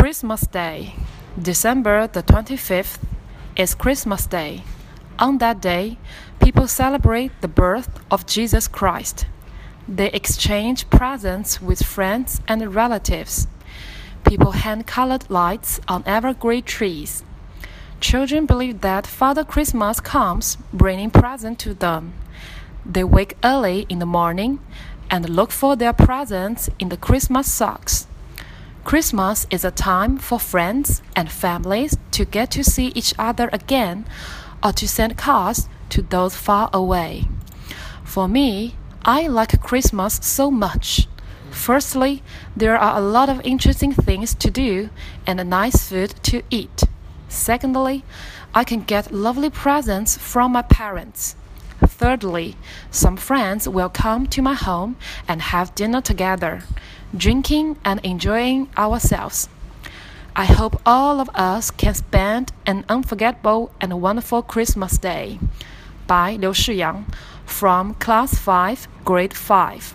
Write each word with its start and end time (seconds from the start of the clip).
Christmas 0.00 0.42
Day, 0.42 0.94
December 1.36 2.06
the 2.06 2.22
25th, 2.22 3.00
is 3.56 3.74
Christmas 3.74 4.26
Day. 4.26 4.62
On 5.18 5.38
that 5.38 5.60
day, 5.60 5.98
people 6.40 6.68
celebrate 6.68 7.32
the 7.40 7.48
birth 7.48 7.90
of 8.08 8.24
Jesus 8.24 8.68
Christ. 8.68 9.26
They 9.88 10.08
exchange 10.10 10.88
presents 10.88 11.60
with 11.60 11.82
friends 11.82 12.40
and 12.46 12.72
relatives. 12.72 13.48
People 14.24 14.52
hang 14.52 14.84
colored 14.84 15.28
lights 15.28 15.80
on 15.88 16.04
evergreen 16.06 16.62
trees. 16.62 17.24
Children 18.00 18.46
believe 18.46 18.82
that 18.82 19.04
Father 19.04 19.42
Christmas 19.42 19.98
comes 19.98 20.58
bringing 20.72 21.10
presents 21.10 21.64
to 21.64 21.74
them. 21.74 22.12
They 22.86 23.02
wake 23.02 23.36
early 23.42 23.84
in 23.88 23.98
the 23.98 24.06
morning 24.06 24.60
and 25.10 25.28
look 25.28 25.50
for 25.50 25.74
their 25.74 25.92
presents 25.92 26.70
in 26.78 26.88
the 26.88 26.96
Christmas 26.96 27.50
socks. 27.50 28.07
Christmas 28.84 29.46
is 29.50 29.64
a 29.64 29.70
time 29.70 30.16
for 30.16 30.38
friends 30.38 31.02
and 31.14 31.30
families 31.30 31.96
to 32.12 32.24
get 32.24 32.50
to 32.52 32.64
see 32.64 32.86
each 32.94 33.12
other 33.18 33.50
again 33.52 34.06
or 34.62 34.72
to 34.72 34.88
send 34.88 35.18
cards 35.18 35.68
to 35.90 36.02
those 36.02 36.34
far 36.34 36.70
away. 36.72 37.28
For 38.04 38.28
me, 38.28 38.76
I 39.04 39.26
like 39.26 39.60
Christmas 39.60 40.20
so 40.22 40.50
much. 40.50 41.06
Firstly, 41.50 42.22
there 42.56 42.78
are 42.78 42.96
a 42.96 43.02
lot 43.02 43.28
of 43.28 43.44
interesting 43.44 43.92
things 43.92 44.34
to 44.36 44.50
do 44.50 44.90
and 45.26 45.38
a 45.38 45.44
nice 45.44 45.88
food 45.88 46.14
to 46.24 46.42
eat. 46.50 46.84
Secondly, 47.28 48.04
I 48.54 48.64
can 48.64 48.82
get 48.82 49.12
lovely 49.12 49.50
presents 49.50 50.16
from 50.16 50.52
my 50.52 50.62
parents. 50.62 51.36
Thirdly, 51.80 52.56
some 52.90 53.16
friends 53.16 53.68
will 53.68 53.88
come 53.88 54.26
to 54.28 54.42
my 54.42 54.54
home 54.54 54.96
and 55.28 55.42
have 55.42 55.74
dinner 55.74 56.00
together, 56.00 56.62
drinking 57.16 57.76
and 57.84 58.00
enjoying 58.04 58.68
ourselves. 58.76 59.48
I 60.36 60.44
hope 60.44 60.80
all 60.86 61.20
of 61.20 61.30
us 61.34 61.70
can 61.70 61.94
spend 61.94 62.52
an 62.64 62.84
unforgettable 62.88 63.72
and 63.80 64.00
wonderful 64.00 64.42
Christmas 64.42 64.98
day. 64.98 65.40
By 66.06 66.36
Liu 66.36 66.50
Shiyang 66.50 67.04
from 67.44 67.94
Class 67.94 68.38
5, 68.38 68.88
Grade 69.04 69.34
5. 69.34 69.94